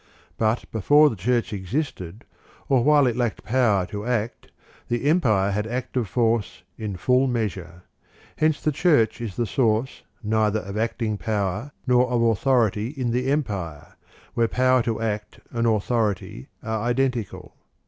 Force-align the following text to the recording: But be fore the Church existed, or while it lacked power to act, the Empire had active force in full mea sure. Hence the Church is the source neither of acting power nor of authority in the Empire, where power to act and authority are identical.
But 0.35 0.65
be 0.71 0.81
fore 0.81 1.11
the 1.11 1.15
Church 1.15 1.53
existed, 1.53 2.25
or 2.67 2.83
while 2.83 3.05
it 3.05 3.15
lacked 3.15 3.43
power 3.43 3.85
to 3.85 4.03
act, 4.03 4.49
the 4.87 5.05
Empire 5.07 5.51
had 5.51 5.67
active 5.67 6.07
force 6.07 6.63
in 6.75 6.95
full 6.97 7.27
mea 7.27 7.47
sure. 7.49 7.83
Hence 8.37 8.59
the 8.63 8.71
Church 8.71 9.21
is 9.21 9.35
the 9.35 9.45
source 9.45 10.01
neither 10.23 10.61
of 10.61 10.75
acting 10.75 11.19
power 11.19 11.71
nor 11.85 12.09
of 12.09 12.23
authority 12.23 12.87
in 12.87 13.11
the 13.11 13.27
Empire, 13.29 13.93
where 14.33 14.47
power 14.47 14.81
to 14.81 14.99
act 14.99 15.39
and 15.51 15.67
authority 15.67 16.49
are 16.63 16.81
identical. 16.81 17.55